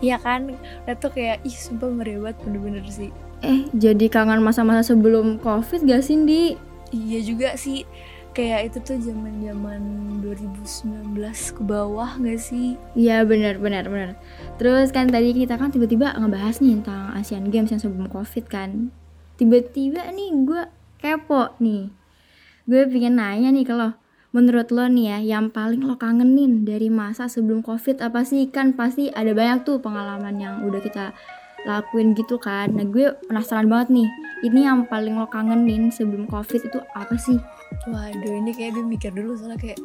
Iya 0.00 0.16
kan, 0.16 0.56
udah 0.56 0.96
tuh 0.96 1.12
kayak 1.12 1.44
ih 1.44 1.52
sumpah 1.52 1.92
banget 1.92 2.36
bener-bener 2.40 2.80
sih 2.88 3.12
Eh, 3.40 3.68
jadi 3.76 4.08
kangen 4.08 4.40
masa-masa 4.40 4.80
sebelum 4.92 5.40
Covid 5.40 5.84
gak 5.84 6.04
sih, 6.04 6.16
Di? 6.24 6.56
Iya 6.92 7.20
juga 7.24 7.56
sih 7.56 7.84
Kayak 8.30 8.70
itu 8.70 8.78
tuh 8.86 8.98
zaman 9.02 9.42
zaman 9.42 9.80
2019 10.22 11.18
ke 11.50 11.62
bawah 11.66 12.14
gak 12.14 12.38
sih? 12.38 12.78
Iya 12.94 13.26
benar 13.26 13.58
benar 13.58 13.90
benar. 13.90 14.14
Terus 14.54 14.94
kan 14.94 15.10
tadi 15.10 15.34
kita 15.34 15.58
kan 15.58 15.74
tiba-tiba 15.74 16.14
ngebahas 16.14 16.62
nih 16.62 16.78
tentang 16.78 17.10
Asian 17.18 17.50
Games 17.50 17.74
yang 17.74 17.82
sebelum 17.82 18.06
Covid 18.06 18.46
kan. 18.46 18.94
Tiba-tiba 19.34 20.14
nih 20.14 20.30
gue 20.46 20.62
kepo 21.02 21.58
nih. 21.58 21.90
Gue 22.70 22.86
pengen 22.86 23.18
nanya 23.18 23.50
nih 23.50 23.66
lo. 23.74 23.98
Menurut 24.30 24.70
lo 24.70 24.86
nih 24.86 25.06
ya, 25.10 25.18
yang 25.38 25.50
paling 25.50 25.82
lo 25.82 25.98
kangenin 25.98 26.62
dari 26.62 26.86
masa 26.86 27.26
sebelum 27.26 27.66
Covid 27.66 27.98
apa 27.98 28.22
sih? 28.22 28.46
Kan 28.46 28.78
pasti 28.78 29.10
ada 29.10 29.34
banyak 29.34 29.66
tuh 29.66 29.82
pengalaman 29.82 30.38
yang 30.38 30.62
udah 30.62 30.78
kita 30.78 31.10
lakuin 31.66 32.14
gitu 32.14 32.38
kan. 32.38 32.70
Nah 32.70 32.86
gue 32.86 33.10
penasaran 33.26 33.66
banget 33.66 33.90
nih. 33.90 34.08
Ini 34.40 34.60
yang 34.70 34.86
paling 34.86 35.18
lo 35.18 35.26
kangenin 35.26 35.90
sebelum 35.90 36.30
Covid 36.30 36.62
itu 36.62 36.78
apa 36.94 37.18
sih? 37.18 37.36
Waduh 37.90 38.34
ini 38.38 38.54
kayak 38.54 38.78
gue 38.78 38.84
mikir 38.86 39.10
dulu 39.10 39.34
soalnya 39.34 39.58
kayak 39.58 39.78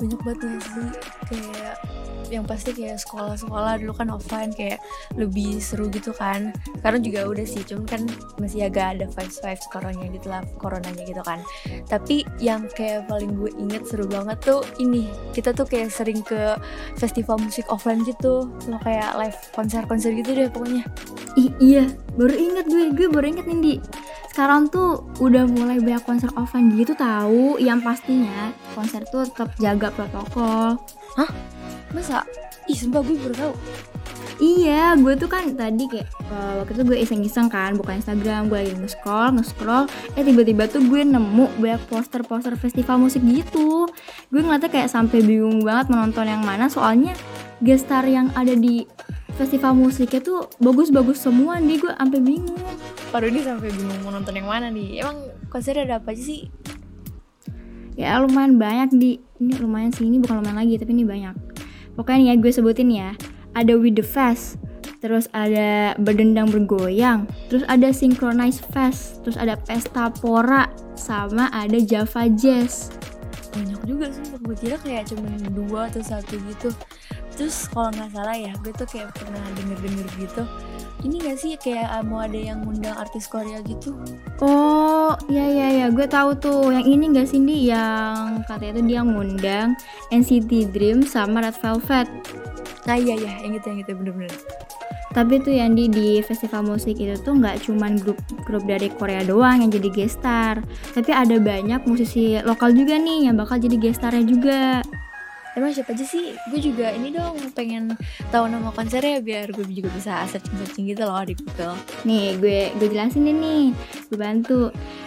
banyak 0.00 0.20
banget 0.24 0.38
sih 0.40 0.88
Kayak 1.28 1.76
yang 2.32 2.48
pasti 2.48 2.72
kayak 2.72 2.96
sekolah-sekolah 3.04 3.84
dulu 3.84 3.92
kan 3.92 4.08
offline 4.08 4.50
kayak 4.56 4.80
lebih 5.20 5.60
seru 5.60 5.92
gitu 5.92 6.16
kan. 6.16 6.56
Sekarang 6.80 7.04
juga 7.04 7.28
udah 7.28 7.44
sih 7.44 7.60
cuman 7.62 7.84
kan 7.84 8.02
masih 8.40 8.64
agak 8.66 8.96
ada 8.96 9.06
vibes 9.12 9.38
vibes 9.44 9.66
coronanya 9.68 10.06
gitu 10.16 10.26
lah 10.32 10.40
coronanya 10.56 11.04
gitu 11.04 11.20
kan. 11.20 11.44
Tapi 11.86 12.24
yang 12.40 12.66
kayak 12.72 13.06
paling 13.06 13.36
gue 13.36 13.52
inget 13.60 13.84
seru 13.84 14.08
banget 14.08 14.40
tuh 14.40 14.64
ini 14.80 15.06
kita 15.36 15.52
tuh 15.52 15.68
kayak 15.68 15.92
sering 15.92 16.24
ke 16.24 16.56
festival 16.96 17.36
musik 17.36 17.68
offline 17.68 18.00
gitu. 18.08 18.48
Sama 18.64 18.80
kayak 18.80 19.12
live 19.20 19.38
konser-konser 19.52 20.16
gitu 20.16 20.32
deh 20.32 20.48
pokoknya. 20.48 20.88
Ih, 21.36 21.52
iya 21.60 21.84
baru 22.16 22.32
inget 22.32 22.66
gue 22.68 22.84
gue 22.96 23.08
baru 23.12 23.26
inget 23.28 23.44
nih 23.44 23.60
di. 23.60 23.74
Sekarang 24.32 24.72
tuh 24.72 25.04
udah 25.20 25.44
mulai 25.44 25.76
banyak 25.76 26.08
konser 26.08 26.32
offline 26.40 26.72
gitu 26.80 26.96
tahu 26.96 27.60
yang 27.60 27.84
pastinya 27.84 28.48
konser 28.72 29.04
tuh 29.12 29.28
tetap 29.28 29.52
jaga 29.60 29.92
protokol 29.92 30.80
masa 31.92 32.24
ih 32.68 32.76
sumpah 32.76 33.00
gue 33.04 33.16
baru 33.20 33.36
tahu 33.36 33.54
Iya, 34.42 34.98
gue 34.98 35.14
tuh 35.14 35.30
kan 35.30 35.54
tadi 35.54 35.86
kayak 35.86 36.08
eh, 36.08 36.52
waktu 36.58 36.74
itu 36.74 36.82
gue 36.82 36.98
iseng-iseng 36.98 37.46
kan 37.46 37.78
buka 37.78 37.94
Instagram, 37.94 38.50
gue 38.50 38.58
lagi 38.58 38.74
nge-scroll, 38.74 39.38
nge-scroll, 39.38 39.86
eh 40.18 40.24
tiba-tiba 40.26 40.66
tuh 40.66 40.82
gue 40.82 40.98
nemu 40.98 41.46
banyak 41.62 41.78
poster-poster 41.86 42.58
festival 42.58 42.98
musik 42.98 43.22
gitu. 43.22 43.86
Gue 44.34 44.40
ngeliatnya 44.42 44.66
kayak 44.66 44.90
sampai 44.90 45.22
bingung 45.22 45.62
banget 45.62 45.94
menonton 45.94 46.26
yang 46.26 46.42
mana, 46.42 46.66
soalnya 46.66 47.14
gestar 47.62 48.02
yang 48.02 48.34
ada 48.34 48.58
di 48.58 48.82
festival 49.38 49.78
musiknya 49.78 50.18
tuh 50.18 50.50
bagus-bagus 50.58 51.22
semua 51.22 51.62
nih, 51.62 51.78
gue 51.78 51.92
sampai 51.94 52.18
bingung. 52.18 52.58
Baru 53.14 53.30
ini 53.30 53.46
sampai 53.46 53.70
bingung 53.70 54.00
mau 54.02 54.10
nonton 54.10 54.34
yang 54.34 54.48
mana 54.50 54.74
nih 54.74 55.06
emang 55.06 55.22
konser 55.54 55.78
ada 55.78 56.02
apa 56.02 56.16
aja 56.16 56.24
sih 56.24 56.50
Ya 57.92 58.16
lumayan 58.16 58.56
banyak 58.56 58.96
di, 58.96 59.20
ini 59.36 59.52
lumayan 59.60 59.92
sih, 59.92 60.08
ini 60.08 60.16
bukan 60.16 60.40
lumayan 60.40 60.64
lagi, 60.64 60.80
tapi 60.80 60.96
ini 60.96 61.04
banyak. 61.04 61.51
Pokoknya 61.94 62.18
nih 62.18 62.28
ya 62.32 62.34
gue 62.40 62.52
sebutin 62.52 62.90
ya, 62.90 63.10
ada 63.52 63.72
With 63.76 64.00
The 64.00 64.06
Fest, 64.06 64.56
terus 65.04 65.28
ada 65.36 65.92
Berdendang 66.00 66.48
Bergoyang, 66.48 67.28
terus 67.52 67.66
ada 67.68 67.92
Synchronize 67.92 68.64
Fest, 68.72 69.20
terus 69.26 69.36
ada 69.36 69.58
Pesta 69.60 70.08
Pora, 70.08 70.70
sama 70.96 71.52
ada 71.52 71.76
Java 71.82 72.28
Jazz. 72.32 72.94
banyak 73.52 73.80
juga 73.84 74.08
sih 74.08 74.24
gue 74.32 74.56
kira 74.56 74.80
kayak 74.80 75.12
cuma 75.12 75.28
dua 75.52 75.92
atau 75.92 76.00
satu 76.00 76.40
gitu. 76.48 76.72
Terus 77.36 77.68
kalau 77.68 77.92
nggak 77.92 78.10
salah 78.12 78.36
ya 78.36 78.52
gue 78.64 78.72
tuh 78.72 78.88
kayak 78.88 79.12
pernah 79.12 79.44
denger 79.60 79.78
denger 79.84 80.08
gitu 80.16 80.42
ini 81.02 81.18
gak 81.18 81.38
sih 81.38 81.58
kayak 81.58 81.86
ah, 81.90 82.02
mau 82.06 82.22
ada 82.22 82.38
yang 82.38 82.62
ngundang 82.62 82.94
artis 82.94 83.26
Korea 83.26 83.58
gitu? 83.66 83.98
Oh, 84.38 85.18
iya 85.26 85.46
iya 85.50 85.66
iya, 85.74 85.86
gue 85.90 86.06
tahu 86.06 86.38
tuh. 86.38 86.70
Yang 86.70 86.86
ini 86.86 87.04
gak 87.14 87.28
sih 87.28 87.40
Di 87.42 87.58
yang 87.74 88.46
katanya 88.46 88.78
tuh 88.78 88.84
dia 88.86 89.00
ngundang 89.02 89.68
NCT 90.14 90.70
Dream 90.70 91.02
sama 91.02 91.42
Red 91.42 91.58
Velvet. 91.58 92.08
nah 92.82 92.98
iya 92.98 93.14
ya 93.14 93.46
yang 93.46 93.54
itu 93.54 93.66
yang 93.70 93.78
itu. 93.82 93.92
Bener-bener 93.94 94.34
Tapi 95.14 95.38
tuh 95.44 95.54
yang 95.54 95.76
di 95.76 95.86
di 95.86 96.18
festival 96.24 96.64
musik 96.66 96.96
itu 96.96 97.14
tuh 97.20 97.36
nggak 97.36 97.68
cuman 97.68 98.00
grup 98.00 98.16
grup 98.48 98.64
dari 98.64 98.88
Korea 98.88 99.20
doang 99.22 99.60
yang 99.60 99.70
jadi 99.70 99.92
gestar, 99.92 100.64
tapi 100.96 101.12
ada 101.12 101.36
banyak 101.36 101.84
musisi 101.84 102.40
lokal 102.40 102.72
juga 102.72 102.96
nih 102.96 103.28
yang 103.28 103.36
bakal 103.36 103.60
jadi 103.60 103.76
gestarnya 103.76 104.24
juga. 104.24 104.80
Emang 105.58 105.70
siapa 105.72 105.92
aja 105.92 106.04
sih 106.04 106.36
gue 106.50 106.60
juga 106.60 106.92
ini 106.92 107.12
dong 107.12 107.36
pengen 107.52 107.92
tahu 108.32 108.48
nama 108.48 108.72
konsernya 108.72 109.20
biar 109.20 109.52
gue 109.52 109.64
juga 109.68 109.90
bisa 109.92 110.24
searching 110.28 110.56
searching 110.60 110.84
gitu 110.88 111.04
loh 111.04 111.22
di 111.22 111.34
Google 111.36 111.76
Nih 112.02 112.34
gue 112.38 112.74
gue 112.78 112.88
jelasin 112.90 113.26
deh 113.26 113.36
nih, 113.36 113.64
gue 114.10 114.18
bantu. 114.18 114.62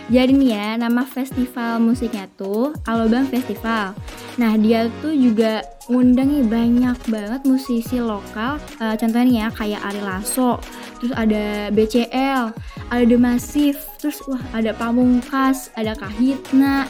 Jadi 0.08 0.32
nih 0.38 0.50
ya 0.54 0.68
nama 0.78 1.02
festival 1.02 1.82
musiknya 1.82 2.30
tuh 2.38 2.72
Alobang 2.86 3.26
Festival. 3.26 3.98
Nah 4.38 4.54
dia 4.56 4.88
tuh 5.02 5.12
juga 5.18 5.66
ngundang 5.90 6.30
nih 6.30 6.46
banyak 6.46 6.98
banget 7.10 7.42
musisi 7.44 7.98
lokal. 7.98 8.62
Eh, 8.80 8.96
contohnya 9.02 9.48
ya 9.48 9.48
kayak 9.50 9.82
Ari 9.82 10.02
Lasso, 10.06 10.62
terus 11.02 11.14
ada 11.18 11.74
BCL, 11.74 12.54
ada 12.94 13.04
The 13.04 13.18
Massive, 13.18 13.82
terus 13.98 14.22
wah 14.30 14.42
ada 14.54 14.72
Pamungkas, 14.78 15.74
ada 15.74 15.98
Kahitna. 15.98 16.86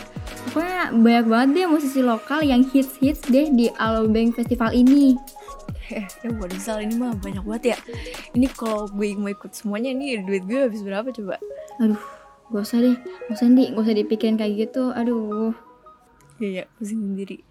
Pokoknya 0.51 0.81
banyak 0.93 1.25
banget 1.27 1.49
deh 1.53 1.65
musisi 1.67 1.99
lokal 2.05 2.45
yang 2.45 2.63
hits-hits 2.63 3.25
deh 3.27 3.51
di 3.51 3.67
Alobang 3.75 4.31
Festival 4.31 4.71
ini. 4.71 5.17
eh 5.93 6.01
ya 6.01 6.29
Sal 6.57 6.81
ini 6.81 6.97
mah 6.97 7.13
banyak 7.13 7.45
banget 7.45 7.77
ya 7.77 7.77
ini 8.33 8.49
kalau 8.49 8.89
gue 8.89 9.13
mau 9.21 9.29
ikut 9.29 9.53
semuanya 9.53 9.93
ini 9.93 10.17
duit 10.25 10.41
gue 10.49 10.65
habis 10.65 10.81
berapa 10.81 11.05
coba 11.13 11.37
Aduh, 11.77 11.99
gak 12.55 12.63
usah 12.63 12.79
deh, 12.79 12.95
gak 13.27 13.35
usah 13.35 13.47
di, 13.51 13.63
gak 13.75 13.83
usah 13.83 13.95
dipikirin 13.99 14.39
kayak 14.39 14.53
gitu. 14.55 14.95
Aduh. 14.95 15.51
Iya, 16.39 16.67
pusing 16.79 17.03
sendiri. 17.03 17.43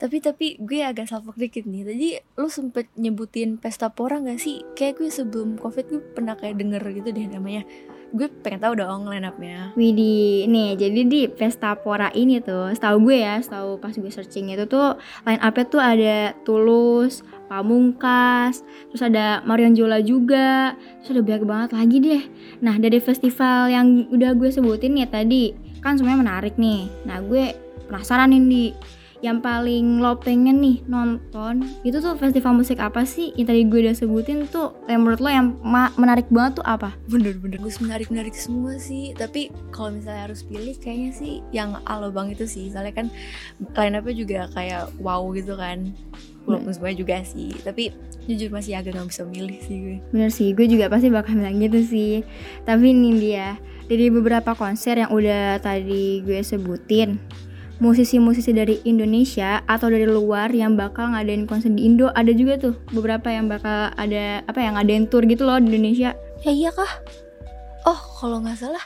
Tapi 0.00 0.16
tapi 0.20 0.56
gue 0.60 0.80
agak 0.84 1.08
salfok 1.08 1.36
dikit 1.36 1.64
nih. 1.68 1.84
Tadi 1.84 2.08
lu 2.40 2.48
sempet 2.48 2.88
nyebutin 2.96 3.56
pesta 3.60 3.92
pora 3.92 4.20
gak 4.20 4.40
sih? 4.40 4.64
Kayak 4.76 5.00
gue 5.00 5.08
sebelum 5.08 5.56
covid 5.60 5.88
gue 5.88 6.00
pernah 6.12 6.36
kayak 6.36 6.60
denger 6.60 6.80
gitu 6.92 7.08
deh 7.12 7.24
namanya. 7.28 7.64
Gue 8.10 8.26
pengen 8.42 8.58
tahu 8.58 8.74
dong 8.74 9.06
line 9.06 9.22
up-nya. 9.22 9.70
Widih, 9.78 10.50
nih 10.50 10.74
jadi 10.74 11.00
di 11.06 11.20
Pesta 11.30 11.78
Pora 11.78 12.10
ini 12.10 12.42
tuh, 12.42 12.74
setahu 12.74 13.06
gue 13.06 13.22
ya, 13.22 13.38
setahu 13.38 13.78
pas 13.78 13.94
gue 13.94 14.10
searching 14.10 14.50
itu 14.50 14.66
tuh 14.66 14.98
line 15.22 15.38
up-nya 15.38 15.64
tuh 15.70 15.78
ada 15.78 16.34
Tulus, 16.42 17.22
Pamungkas, 17.46 18.66
terus 18.90 19.02
ada 19.06 19.46
Marion 19.46 19.78
Jola 19.78 20.02
juga, 20.02 20.74
terus 21.02 21.14
ada 21.14 21.22
banyak 21.22 21.44
banget 21.46 21.70
lagi 21.70 21.96
deh. 22.02 22.22
Nah 22.66 22.74
dari 22.82 22.98
festival 22.98 23.70
yang 23.70 24.10
udah 24.10 24.34
gue 24.34 24.50
sebutin 24.50 24.98
ya 24.98 25.06
tadi, 25.06 25.54
kan 25.78 25.94
semuanya 25.94 26.26
menarik 26.26 26.58
nih. 26.58 26.90
Nah 27.06 27.22
gue 27.22 27.54
penasaran 27.86 28.34
nih 28.34 28.42
di 28.42 28.64
yang 29.20 29.44
paling 29.44 30.00
lo 30.00 30.16
pengen 30.16 30.64
nih 30.64 30.80
nonton 30.88 31.60
itu 31.84 32.00
tuh 32.00 32.16
festival 32.16 32.56
musik 32.56 32.80
apa 32.80 33.04
sih 33.04 33.36
yang 33.36 33.52
tadi 33.52 33.68
gue 33.68 33.84
udah 33.84 33.92
sebutin 33.92 34.48
tuh 34.48 34.72
yang 34.88 35.04
menurut 35.04 35.20
lo 35.20 35.28
yang 35.28 35.46
menarik 36.00 36.24
banget 36.32 36.60
tuh 36.60 36.66
apa? 36.66 36.96
Bener-bener 37.04 37.60
gue 37.60 37.72
menarik-menarik 37.84 38.32
semua 38.32 38.80
sih. 38.80 39.12
Tapi 39.12 39.52
kalau 39.72 39.92
misalnya 39.92 40.32
harus 40.32 40.40
pilih 40.44 40.72
kayaknya 40.80 41.12
sih 41.12 41.32
yang 41.52 41.76
Alobang 41.84 42.32
itu 42.32 42.48
sih. 42.48 42.72
Soalnya 42.72 42.96
kan 42.96 43.06
line 43.76 43.94
up-nya 44.00 44.14
juga 44.16 44.40
kayak 44.56 44.88
wow 45.04 45.20
gitu 45.36 45.52
kan. 45.54 45.92
Walaupun 46.48 46.72
semuanya 46.72 46.96
juga 47.04 47.16
sih. 47.20 47.52
Tapi 47.60 47.92
jujur 48.24 48.48
masih 48.48 48.80
agak 48.80 48.96
gak 48.96 49.08
bisa 49.12 49.22
milih 49.28 49.60
sih 49.60 49.76
gue. 49.76 49.96
Bener 50.16 50.32
sih, 50.32 50.56
gue 50.56 50.64
juga 50.64 50.88
pasti 50.88 51.12
bakal 51.12 51.36
bilang 51.36 51.60
gitu 51.60 51.80
sih. 51.84 52.24
Tapi 52.64 52.96
ini 52.96 53.20
dia, 53.20 53.60
dari 53.84 54.08
beberapa 54.08 54.56
konser 54.56 54.96
yang 54.96 55.12
udah 55.12 55.60
tadi 55.60 56.24
gue 56.24 56.40
sebutin, 56.40 57.20
musisi-musisi 57.80 58.52
dari 58.52 58.76
Indonesia 58.84 59.64
atau 59.64 59.88
dari 59.88 60.04
luar 60.04 60.52
yang 60.52 60.76
bakal 60.76 61.16
ngadain 61.16 61.48
konser 61.48 61.72
di 61.72 61.88
Indo 61.88 62.12
ada 62.12 62.30
juga 62.30 62.60
tuh 62.60 62.76
beberapa 62.92 63.32
yang 63.32 63.48
bakal 63.48 63.90
ada 63.96 64.44
apa 64.44 64.60
yang 64.60 64.76
ngadain 64.76 65.08
tour 65.08 65.24
gitu 65.24 65.48
loh 65.48 65.56
di 65.56 65.72
Indonesia. 65.72 66.12
Ya 66.44 66.52
iya 66.52 66.70
kah? 66.70 67.00
Oh 67.88 68.00
kalau 68.20 68.44
nggak 68.44 68.60
salah 68.60 68.84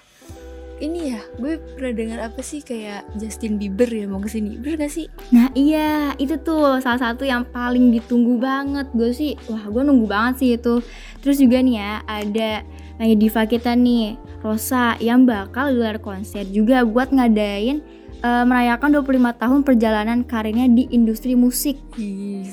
ini 0.83 1.15
ya 1.15 1.21
gue 1.39 1.57
pernah 1.79 1.95
dengar 1.95 2.19
apa 2.27 2.41
sih 2.43 2.59
kayak 2.59 3.07
Justin 3.15 3.63
Bieber 3.63 3.87
ya 3.87 4.11
mau 4.11 4.19
ke 4.19 4.27
sini 4.27 4.59
bener 4.59 4.87
gak 4.87 4.93
sih? 4.93 5.07
Nah 5.31 5.49
iya 5.55 6.13
itu 6.19 6.35
tuh 6.43 6.83
salah 6.83 6.99
satu 6.99 7.23
yang 7.23 7.47
paling 7.47 7.95
ditunggu 7.95 8.43
banget 8.43 8.91
gue 8.91 9.11
sih 9.15 9.39
wah 9.47 9.63
gue 9.71 9.83
nunggu 9.87 10.07
banget 10.11 10.35
sih 10.43 10.51
itu 10.59 10.83
terus 11.23 11.39
juga 11.39 11.63
nih 11.63 11.77
ya 11.79 11.93
ada 12.05 12.51
lagi 12.99 13.15
diva 13.19 13.43
kita 13.47 13.75
nih 13.75 14.19
Rosa 14.43 14.99
yang 14.99 15.27
bakal 15.27 15.73
gelar 15.73 15.99
konser 16.03 16.47
juga 16.51 16.83
buat 16.83 17.11
ngadain 17.15 17.81
eh, 18.25 18.45
merayakan 18.49 19.05
25 19.05 19.37
tahun 19.37 19.61
perjalanan 19.63 20.19
karirnya 20.25 20.67
di 20.73 20.89
industri 20.91 21.37
musik 21.37 21.77
Ih, 22.01 22.49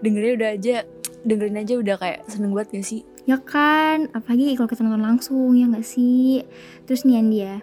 dengernya 0.00 0.32
udah 0.40 0.50
aja 0.56 0.76
dengerin 1.20 1.60
aja 1.60 1.74
udah 1.76 1.96
kayak 2.00 2.18
seneng 2.32 2.56
banget 2.56 2.80
gak 2.80 2.86
sih? 2.88 3.02
ya 3.28 3.36
kan 3.36 4.08
apalagi 4.16 4.56
kalau 4.56 4.68
kita 4.72 4.80
nonton 4.82 5.04
langsung 5.04 5.52
ya 5.54 5.68
nggak 5.68 5.86
sih 5.86 6.42
terus 6.88 7.04
nih 7.04 7.20
Andi 7.20 7.38
ya 7.44 7.56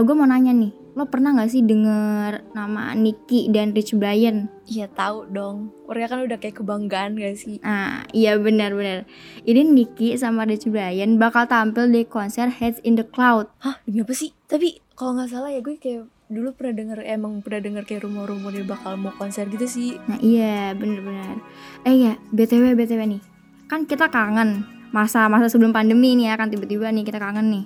gue 0.00 0.14
mau 0.16 0.24
nanya 0.24 0.54
nih 0.54 0.72
lo 0.94 1.10
pernah 1.10 1.34
nggak 1.34 1.50
sih 1.50 1.60
denger 1.60 2.54
nama 2.54 2.94
Nicky 2.96 3.50
dan 3.50 3.74
Rich 3.74 3.98
Brian 3.98 4.48
Iya 4.64 4.88
tahu 4.88 5.28
dong. 5.28 5.76
Mereka 5.84 6.08
kan 6.08 6.20
udah 6.24 6.38
kayak 6.40 6.56
kebanggaan 6.56 7.20
gak 7.20 7.36
sih? 7.36 7.60
Nah, 7.60 8.08
iya 8.16 8.40
benar-benar. 8.40 9.04
Ini 9.44 9.60
Nicky 9.60 10.16
sama 10.16 10.48
Rich 10.48 10.72
Brian 10.72 11.20
bakal 11.20 11.44
tampil 11.44 11.92
di 11.92 12.08
konser 12.08 12.48
Heads 12.48 12.80
in 12.80 12.96
the 12.96 13.04
Cloud. 13.04 13.52
Hah, 13.60 13.84
demi 13.84 14.00
apa 14.00 14.16
sih? 14.16 14.32
Tapi 14.48 14.80
kalau 14.96 15.20
nggak 15.20 15.28
salah 15.28 15.52
ya 15.52 15.60
gue 15.60 15.76
kayak 15.76 16.08
dulu 16.34 16.50
pernah 16.58 16.74
denger 16.74 16.98
emang 17.06 17.38
pernah 17.40 17.62
denger 17.62 17.86
kayak 17.86 18.02
rumor-rumor 18.02 18.50
dia 18.50 18.66
bakal 18.66 18.98
mau 18.98 19.14
konser 19.14 19.46
gitu 19.46 19.70
sih. 19.70 19.96
Nah, 20.10 20.18
iya 20.18 20.74
benar-benar. 20.74 21.38
Eh 21.86 21.94
ya, 21.94 22.12
BTW 22.34 22.74
BTW 22.74 23.00
nih. 23.06 23.22
Kan 23.70 23.86
kita 23.86 24.10
kangen 24.10 24.66
masa-masa 24.94 25.50
sebelum 25.50 25.74
pandemi 25.74 26.14
nih 26.14 26.30
ya 26.30 26.34
kan 26.38 26.50
tiba-tiba 26.50 26.90
nih 26.90 27.02
kita 27.06 27.18
kangen 27.18 27.50
nih. 27.50 27.64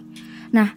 Nah, 0.53 0.69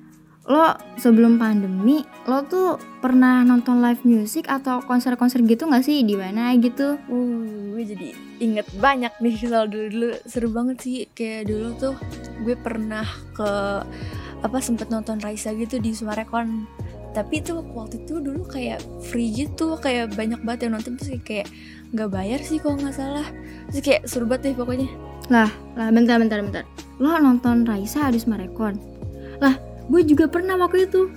lo 0.51 0.74
sebelum 1.00 1.39
pandemi 1.39 2.03
lo 2.27 2.43
tuh 2.43 2.75
pernah 3.00 3.45
nonton 3.45 3.79
live 3.79 4.03
music 4.03 4.50
atau 4.50 4.81
konser-konser 4.83 5.39
gitu 5.48 5.69
nggak 5.69 5.86
sih 5.86 6.03
di 6.03 6.19
mana 6.19 6.51
gitu? 6.60 7.00
Uh, 7.07 7.71
gue 7.77 7.83
jadi 7.95 8.10
inget 8.43 8.67
banyak 8.81 9.13
nih 9.21 9.36
soal 9.38 9.71
dulu-dulu 9.71 10.12
seru 10.27 10.50
banget 10.51 10.77
sih. 10.83 10.98
Kayak 11.13 11.48
dulu 11.48 11.67
tuh 11.79 11.95
gue 12.43 12.55
pernah 12.60 13.05
ke 13.31 13.51
apa 14.41 14.57
sempet 14.60 14.89
nonton 14.89 15.21
Raisa 15.21 15.53
gitu 15.53 15.77
di 15.77 15.93
Sumarekon. 15.93 16.65
Tapi 17.12 17.44
tuh 17.44 17.60
waktu 17.75 18.08
itu 18.08 18.24
dulu 18.24 18.48
kayak 18.48 18.80
free 19.03 19.36
gitu, 19.36 19.75
kayak 19.80 20.15
banyak 20.15 20.39
banget 20.48 20.72
yang 20.72 20.80
nonton 20.80 20.96
terus 20.96 21.12
kayak 21.27 21.51
nggak 21.91 22.08
bayar 22.08 22.39
sih 22.39 22.56
kalau 22.56 22.80
nggak 22.80 22.96
salah 22.96 23.27
terus 23.68 23.84
kayak 23.84 24.01
seru 24.08 24.24
banget 24.24 24.56
deh 24.56 24.63
pokoknya 24.63 24.88
Lah, 25.32 25.48
lah 25.80 25.91
bentar 25.96 26.20
bentar 26.20 26.44
bentar. 26.44 26.63
Lo 27.00 27.15
nonton 27.15 27.63
Raisa 27.63 28.12
Adis 28.12 28.27
Marekon. 28.27 28.75
Lah, 29.39 29.56
gue 29.88 30.01
juga 30.03 30.27
pernah 30.27 30.60
waktu 30.60 30.91
itu. 30.91 31.08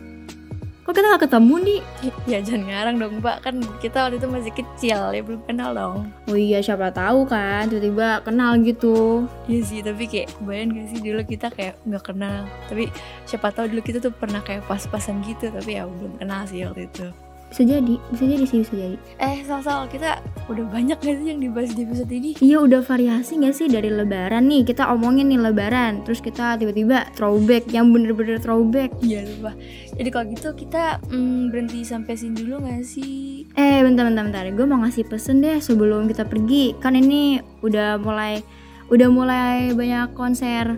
Kok 0.85 0.93
kita 0.93 1.17
gak 1.17 1.25
ketemu 1.25 1.55
nih? 1.64 1.81
ya 2.29 2.38
jangan 2.45 2.62
ngarang 2.69 2.97
dong 3.00 3.14
mbak 3.25 3.41
kan 3.41 3.57
kita 3.81 4.05
waktu 4.05 4.21
itu 4.21 4.29
masih 4.29 4.53
kecil 4.53 5.00
ya 5.11 5.23
belum 5.25 5.41
kenal 5.49 5.73
dong 5.73 6.12
Oh 6.29 6.37
iya, 6.37 6.61
siapa 6.61 6.93
tahu 6.93 7.25
kan 7.25 7.69
tiba-tiba 7.69 8.21
kenal 8.21 8.57
gitu. 8.61 9.25
Iya 9.49 9.61
sih 9.64 9.81
tapi 9.81 10.05
kayak 10.05 10.37
kebayang 10.37 10.76
gak 10.76 10.87
sih 10.93 11.00
dulu 11.00 11.21
kita 11.25 11.47
kayak 11.49 11.75
nggak 11.85 12.05
kenal 12.05 12.45
tapi 12.69 12.93
siapa 13.25 13.49
tahu 13.49 13.73
dulu 13.73 13.81
kita 13.81 13.99
tuh 14.00 14.12
pernah 14.12 14.45
kayak 14.45 14.64
pas-pasan 14.64 15.25
gitu 15.25 15.49
tapi 15.49 15.76
ya 15.76 15.88
belum 15.88 16.21
kenal 16.21 16.45
sih 16.45 16.64
waktu 16.69 16.85
itu 16.85 17.07
Bisa 17.54 17.70
jadi, 17.70 18.02
bisa 18.11 18.25
jadi 18.26 18.44
sih, 18.50 18.66
bisa 18.66 18.75
jadi. 18.75 18.96
eh 19.23 19.46
soal-soal 19.46 19.87
kita 19.87 20.18
udah 20.50 20.66
banyak 20.75 20.99
gak 20.99 21.16
sih 21.23 21.26
yang 21.30 21.38
dibahas 21.38 21.70
di 21.70 21.87
episode 21.87 22.11
ini? 22.11 22.34
Iya 22.42 22.66
udah 22.66 22.82
variasi 22.82 23.38
gak 23.38 23.54
sih 23.54 23.70
dari 23.70 23.94
lebaran 23.94 24.50
nih? 24.50 24.66
Kita 24.66 24.90
omongin 24.90 25.30
nih 25.30 25.38
lebaran 25.38 26.02
Terus 26.02 26.18
kita 26.18 26.58
tiba-tiba 26.58 27.06
throwback 27.14 27.70
Yang 27.70 27.87
bener-bener 27.94 28.42
throwback. 28.42 28.90
Iya 29.06 29.23
lupa. 29.30 29.54
Jadi 29.94 30.08
kalau 30.11 30.26
gitu 30.34 30.49
kita 30.58 30.99
mm, 31.06 31.54
berhenti 31.54 31.87
sampai 31.87 32.18
sini 32.18 32.42
dulu 32.42 32.58
gak 32.66 32.82
sih? 32.82 33.46
Eh 33.54 33.87
bentar 33.87 34.02
bentar 34.11 34.26
bentar. 34.26 34.44
Gue 34.50 34.66
mau 34.66 34.82
ngasih 34.82 35.06
pesen 35.06 35.38
deh 35.38 35.62
sebelum 35.62 36.11
kita 36.11 36.26
pergi. 36.26 36.75
Kan 36.82 36.99
ini 36.99 37.38
udah 37.62 38.02
mulai 38.02 38.42
Udah 38.90 39.08
mulai 39.08 39.73
banyak 39.73 40.12
konser 40.12 40.76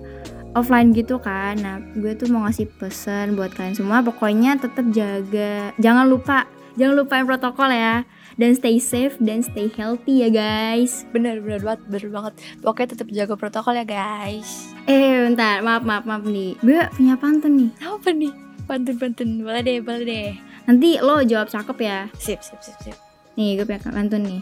offline 0.55 0.93
gitu 0.95 1.19
kan. 1.19 1.57
Nah 1.57 1.81
gue 1.97 2.13
tuh 2.15 2.29
mau 2.29 2.45
ngasih 2.45 2.69
pesen 2.79 3.35
buat 3.35 3.51
kalian 3.57 3.75
semua. 3.75 4.05
Pokoknya 4.05 4.61
tetap 4.61 4.87
jaga 4.95 5.73
Jangan 5.81 6.07
lupa 6.07 6.47
Jangan 6.77 6.95
lupain 6.95 7.25
protokol 7.25 7.73
ya. 7.73 8.05
Dan 8.37 8.53
stay 8.53 8.77
safe 8.77 9.17
dan 9.17 9.41
stay 9.41 9.73
healthy 9.73 10.21
ya 10.21 10.29
guys. 10.29 11.09
Bener 11.09 11.41
bener 11.41 11.65
banget 11.65 11.81
bener 11.89 12.09
banget. 12.13 12.33
Pokoknya 12.61 12.89
tetap 12.93 13.09
jaga 13.09 13.35
protokol 13.35 13.81
ya 13.81 13.87
guys. 13.89 14.77
Eh 14.85 15.25
bentar. 15.25 15.65
Maaf 15.65 15.89
maaf 15.89 16.05
maaf 16.05 16.29
nih. 16.29 16.53
Gue 16.61 16.85
punya 16.93 17.17
pantun 17.17 17.57
nih. 17.57 17.71
Apa 17.81 18.13
nih? 18.13 18.33
Pantun 18.69 18.97
pantun 19.01 19.29
boleh 19.41 19.63
deh 19.65 19.81
boleh 19.81 20.05
deh. 20.05 20.31
Nanti 20.69 21.01
lo 21.01 21.25
jawab 21.25 21.49
cakep 21.49 21.77
ya. 21.81 21.99
Sip 22.21 22.45
sip 22.45 22.61
sip 22.61 22.77
sip. 22.85 22.97
Nih 23.41 23.57
gue 23.57 23.65
punya 23.65 23.81
pantun 23.81 24.21
nih. 24.29 24.41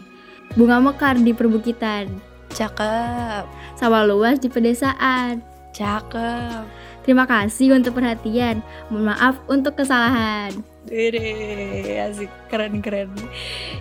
Bunga 0.59 0.83
mekar 0.83 1.15
di 1.15 1.31
perbukitan. 1.31 2.11
Cakep. 2.51 3.47
Sawah 3.79 4.03
luas 4.03 4.43
di 4.43 4.51
pedesaan. 4.51 5.39
Cakep. 5.71 6.67
Terima 7.07 7.23
kasih 7.23 7.79
untuk 7.79 7.95
perhatian. 7.95 8.59
Mohon 8.91 9.15
maaf 9.15 9.35
untuk 9.47 9.79
kesalahan 9.79 10.74
Dede, 10.85 11.97
asik 12.05 12.31
keren 12.47 12.79
keren. 12.79 13.09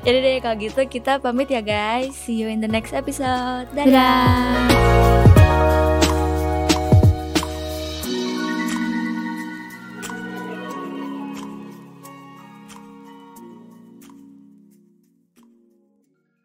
Jadi 0.03 0.19
deh 0.25 0.37
kalau 0.41 0.57
gitu 0.57 0.81
kita 0.89 1.21
pamit 1.21 1.53
ya 1.53 1.61
guys. 1.61 2.17
See 2.17 2.41
you 2.41 2.49
in 2.49 2.65
the 2.65 2.71
next 2.71 2.97
episode. 2.97 3.69
Dadah. 3.77 3.93
Dadah 3.93 5.14